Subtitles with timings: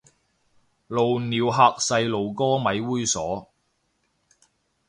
[0.87, 3.49] 露鳥嚇細路哥咪猥褻